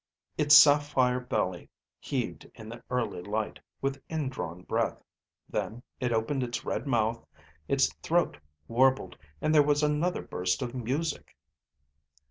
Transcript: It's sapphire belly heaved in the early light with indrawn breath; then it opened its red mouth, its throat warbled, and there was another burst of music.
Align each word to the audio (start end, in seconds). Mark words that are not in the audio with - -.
It's 0.35 0.57
sapphire 0.57 1.19
belly 1.19 1.69
heaved 1.99 2.49
in 2.55 2.69
the 2.69 2.81
early 2.89 3.21
light 3.21 3.59
with 3.83 4.01
indrawn 4.09 4.63
breath; 4.63 4.99
then 5.47 5.83
it 5.99 6.11
opened 6.11 6.41
its 6.41 6.65
red 6.65 6.87
mouth, 6.87 7.23
its 7.67 7.93
throat 8.01 8.39
warbled, 8.67 9.15
and 9.41 9.53
there 9.53 9.61
was 9.61 9.83
another 9.83 10.23
burst 10.23 10.63
of 10.63 10.73
music. 10.73 11.35